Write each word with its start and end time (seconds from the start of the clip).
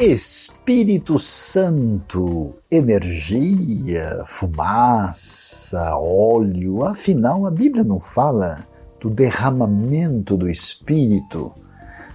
Espírito 0.00 1.18
Santo, 1.18 2.54
energia, 2.70 4.22
fumaça, 4.26 5.96
óleo, 5.96 6.84
afinal 6.84 7.44
a 7.44 7.50
Bíblia 7.50 7.82
não 7.82 7.98
fala 7.98 8.64
do 9.00 9.10
derramamento 9.10 10.36
do 10.36 10.48
Espírito. 10.48 11.52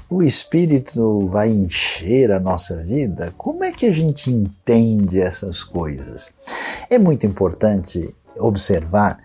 O 0.10 0.24
Espírito 0.24 1.28
vai 1.28 1.50
encher 1.50 2.32
a 2.32 2.40
nossa 2.40 2.82
vida? 2.82 3.34
Como 3.38 3.66
é 3.66 3.72
que 3.74 3.86
a 3.86 3.92
gente 3.92 4.32
entende 4.32 5.20
essas 5.20 5.62
coisas? 5.62 6.32
É 6.90 6.98
muito 6.98 7.26
importante 7.26 8.16
observar 8.38 9.20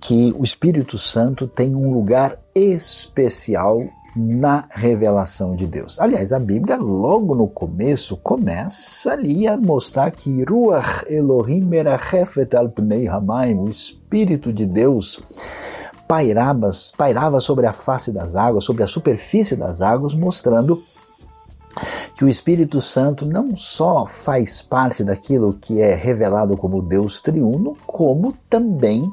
que 0.00 0.34
o 0.36 0.42
Espírito 0.42 0.98
Santo 0.98 1.46
tem 1.46 1.76
um 1.76 1.92
lugar 1.92 2.36
especial 2.56 3.88
na 4.16 4.66
revelação 4.70 5.54
de 5.54 5.66
Deus. 5.66 5.98
Aliás, 5.98 6.32
a 6.32 6.38
Bíblia, 6.38 6.76
logo 6.76 7.34
no 7.34 7.46
começo, 7.46 8.16
começa 8.16 9.12
ali 9.12 9.46
a 9.46 9.56
mostrar 9.56 10.10
que 10.10 10.44
Ruach 10.44 11.04
Elohim 11.08 11.62
merachefet 11.62 12.54
al 12.56 12.70
pnei 12.70 13.08
hamaim, 13.08 13.58
o 13.58 13.68
Espírito 13.68 14.52
de 14.52 14.66
Deus, 14.66 15.20
pairava, 16.08 16.70
pairava 16.96 17.38
sobre 17.38 17.66
a 17.66 17.72
face 17.72 18.12
das 18.12 18.34
águas, 18.34 18.64
sobre 18.64 18.82
a 18.82 18.86
superfície 18.86 19.54
das 19.54 19.80
águas, 19.80 20.14
mostrando 20.14 20.82
que 22.16 22.24
o 22.24 22.28
Espírito 22.28 22.80
Santo 22.80 23.24
não 23.24 23.54
só 23.54 24.04
faz 24.04 24.60
parte 24.60 25.04
daquilo 25.04 25.54
que 25.54 25.80
é 25.80 25.94
revelado 25.94 26.56
como 26.56 26.82
Deus 26.82 27.20
triuno, 27.20 27.76
como 27.86 28.34
também 28.48 29.08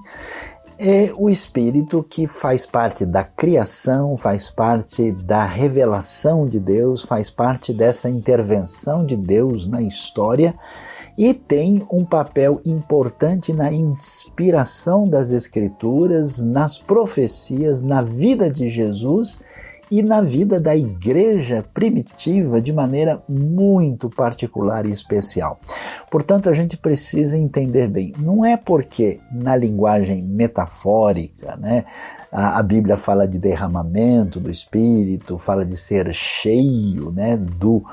é 0.80 1.12
o 1.18 1.30
Espírito 1.30 2.06
que 2.08 2.28
faz 2.28 2.66
parte 2.66 3.06
da 3.06 3.24
criação, 3.24 4.16
faz 4.16 4.50
parte 4.50 5.12
da 5.12 5.44
revelação 5.44 6.48
de 6.48 6.60
Deus, 6.60 7.02
faz 7.02 7.30
parte 7.30 7.74
dessa 7.74 8.10
intervenção 8.10 9.06
de 9.06 9.16
Deus 9.16 9.68
na 9.68 9.82
história 9.82 10.56
e 11.18 11.34
tem 11.34 11.86
um 11.92 12.06
papel 12.06 12.62
importante 12.64 13.52
na 13.52 13.72
inspiração 13.74 15.10
das 15.10 15.32
Escrituras, 15.32 16.40
nas 16.40 16.78
profecias, 16.78 17.82
na 17.82 18.04
vida 18.04 18.50
de 18.50 18.70
Jesus 18.70 19.40
e 19.90 20.02
na 20.02 20.22
vida 20.22 20.60
da 20.60 20.76
igreja 20.76 21.66
primitiva 21.74 22.62
de 22.62 22.74
maneira 22.74 23.22
muito 23.28 24.10
particular 24.10 24.86
e 24.86 24.92
especial. 24.92 25.60
Portanto, 26.10 26.50
a 26.50 26.54
gente 26.54 26.78
precisa 26.78 27.38
entender 27.38 27.88
bem, 27.88 28.14
não 28.18 28.46
é 28.46 28.58
porque 28.58 29.20
na 29.32 29.56
linguagem 29.56 30.24
metafórica, 30.24 31.58
né, 31.58 31.86
a, 32.32 32.60
a 32.60 32.64
Bíblia 32.64 32.98
fala 32.98 33.28
de 33.28 33.40
derramamento 33.40 34.40
do 34.40 34.50
Espírito, 34.50 35.38
fala 35.38 35.66
de 35.66 35.76
ser 35.76 36.14
cheio, 36.14 37.12
né, 37.12 37.38
do 37.38 37.84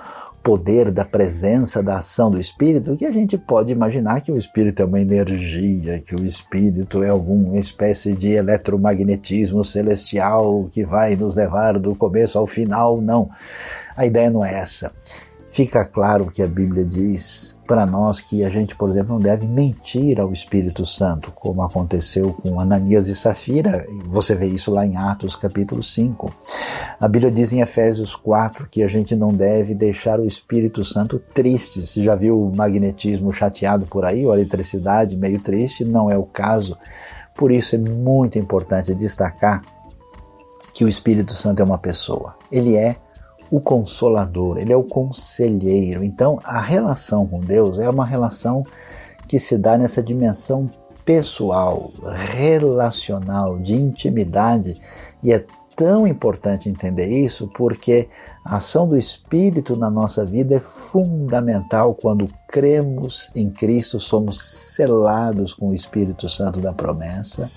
poder 0.45 0.93
da 0.93 1.07
presença, 1.07 1.83
da 1.83 1.97
ação 1.97 2.31
do 2.31 2.39
Espírito, 2.39 2.95
que 2.97 3.07
a 3.07 3.11
gente 3.11 3.39
pode 3.39 3.73
imaginar 3.73 4.21
que 4.21 4.31
o 4.31 4.37
Espírito 4.37 4.83
é 4.83 4.85
uma 4.85 5.01
energia, 5.01 6.01
que 6.01 6.15
o 6.15 6.23
Espírito 6.23 7.03
é 7.03 7.09
alguma 7.09 7.59
espécie 7.59 8.15
de 8.15 8.33
eletromagnetismo 8.33 9.65
celestial 9.65 10.69
que 10.71 10.85
vai 10.85 11.17
nos 11.17 11.35
levar 11.35 11.79
do 11.79 11.95
começo 11.95 12.39
ao 12.39 12.47
final. 12.47 13.01
Não, 13.01 13.31
a 13.97 14.05
ideia 14.05 14.29
não 14.29 14.45
é 14.45 14.53
essa 14.53 14.93
fica 15.55 15.85
claro 15.85 16.33
que 16.33 16.43
a 16.43 16.49
Bíblia 16.49 16.85
diz 16.85 17.57
para 17.65 17.87
nós 17.87 18.21
que 18.21 18.45
a 18.45 18.49
gente, 18.49 18.75
por 18.75 18.91
exemplo, 18.91 19.15
não 19.15 19.21
deve 19.21 19.47
mentir 19.47 20.19
ao 20.19 20.33
Espírito 20.33 20.85
Santo, 20.85 21.31
como 21.31 21.63
aconteceu 21.63 22.33
com 22.33 22.59
Ananias 22.59 23.07
e 23.07 23.15
Safira. 23.15 23.87
Você 24.07 24.35
vê 24.35 24.47
isso 24.49 24.73
lá 24.73 24.85
em 24.85 24.97
Atos 24.97 25.37
capítulo 25.37 25.81
5. 25.81 26.35
A 27.01 27.07
Bíblia 27.07 27.31
diz 27.31 27.53
em 27.53 27.61
Efésios 27.61 28.17
4 28.17 28.69
que 28.69 28.83
a 28.83 28.89
gente 28.89 29.15
não 29.15 29.33
deve 29.33 29.77
deixar 29.77 30.19
o 30.19 30.27
Espírito 30.27 30.85
Santo 30.85 31.23
triste. 31.33 31.87
Você 31.87 32.03
já 32.03 32.17
viu 32.17 32.37
o 32.37 32.55
magnetismo 32.55 33.33
chateado 33.33 33.87
por 33.87 34.05
aí, 34.05 34.27
ou 34.27 34.33
a 34.33 34.37
eletricidade 34.37 35.17
meio 35.17 35.41
triste? 35.41 35.85
Não 35.85 36.11
é 36.11 36.19
o 36.19 36.25
caso. 36.25 36.77
Por 37.37 37.53
isso 37.53 37.77
é 37.77 37.79
muito 37.79 38.41
importante 38.41 38.93
destacar 38.93 39.63
que 40.73 40.85
o 40.85 40.89
Espírito 40.89 41.33
Santo 41.33 41.63
é 41.63 41.65
uma 41.65 41.79
pessoa. 41.79 42.35
Ele 42.51 42.77
é 42.77 42.97
o 43.55 43.61
consolador, 43.61 44.59
ele 44.59 44.73
é 44.73 44.77
o 44.77 44.83
conselheiro. 44.83 46.03
Então, 46.03 46.41
a 46.43 46.61
relação 46.61 47.25
com 47.25 47.39
Deus 47.39 47.79
é 47.79 47.89
uma 47.89 48.05
relação 48.05 48.67
que 49.29 49.39
se 49.39 49.57
dá 49.57 49.79
nessa 49.79 50.03
dimensão 50.03 50.69
pessoal, 51.05 51.93
relacional, 52.33 53.57
de 53.61 53.75
intimidade, 53.75 54.77
e 55.23 55.33
é 55.33 55.45
tão 55.77 56.05
importante 56.05 56.69
entender 56.69 57.07
isso 57.07 57.49
porque 57.55 58.09
a 58.45 58.57
ação 58.57 58.89
do 58.89 58.97
Espírito 58.97 59.77
na 59.77 59.89
nossa 59.89 60.27
vida 60.27 60.57
é 60.57 60.61
fundamental 60.61 61.95
quando 61.95 62.29
cremos 62.49 63.31
em 63.37 63.49
Cristo, 63.49 64.01
somos 64.01 64.43
selados 64.75 65.55
com 65.55 65.69
o 65.69 65.75
Espírito 65.75 66.29
Santo 66.29 66.61
da 66.61 66.73
promessa. 66.73 67.49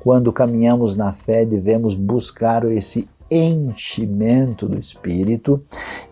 Quando 0.00 0.32
caminhamos 0.32 0.96
na 0.96 1.12
fé, 1.12 1.46
devemos 1.46 1.94
buscar 1.94 2.64
esse 2.64 3.08
enchimento 3.30 4.68
do 4.68 4.78
Espírito 4.78 5.62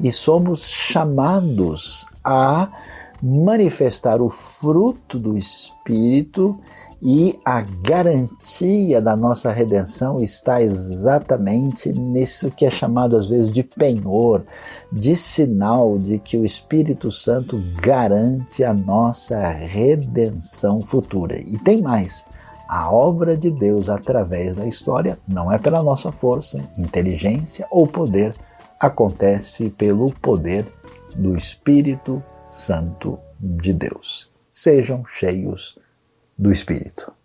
e 0.01 0.13
somos 0.13 0.69
chamados 0.69 2.07
a 2.25 2.71
manifestar 3.23 4.21
o 4.21 4.29
fruto 4.29 5.19
do 5.19 5.37
Espírito 5.37 6.59
e 7.03 7.35
a 7.45 7.61
garantia 7.61 9.01
da 9.01 9.17
nossa 9.17 9.53
redenção 9.53 10.21
está 10.21 10.63
exatamente 10.63 11.93
nisso 11.93 12.51
que 12.51 12.65
é 12.65 12.71
chamado 12.71 13.17
às 13.17 13.27
vezes 13.27 13.51
de 13.51 13.63
penhor, 13.63 14.45
de 14.93 15.15
sinal 15.15 15.99
de 15.99 16.19
que 16.19 16.37
o 16.37 16.45
Espírito 16.45 17.11
Santo 17.11 17.63
garante 17.81 18.65
a 18.65 18.73
nossa 18.73 19.49
redenção 19.51 20.83
futura. 20.83 21.39
E 21.39 21.59
tem 21.59 21.83
mais 21.83 22.27
a 22.69 22.93
obra 22.93 23.37
de 23.37 23.51
Deus 23.51 23.89
através 23.89 24.55
da 24.55 24.67
história 24.67 25.19
não 25.27 25.53
é 25.53 25.59
pela 25.59 25.83
nossa 25.83 26.11
força, 26.11 26.59
inteligência 26.79 27.67
ou 27.71 27.87
poder, 27.87 28.35
acontece 28.79 29.71
pelo 29.71 30.13
poder 30.13 30.67
do 31.15 31.37
Espírito 31.37 32.23
Santo 32.45 33.19
de 33.41 33.73
Deus. 33.73 34.33
Sejam 34.51 35.05
cheios 35.07 35.79
do 36.39 36.53
Espírito. 36.53 37.16